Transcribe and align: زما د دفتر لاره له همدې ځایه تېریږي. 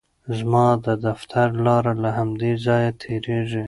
زما 0.37 0.67
د 0.85 0.87
دفتر 1.05 1.47
لاره 1.65 1.93
له 2.03 2.09
همدې 2.17 2.51
ځایه 2.65 2.91
تېریږي. 3.01 3.59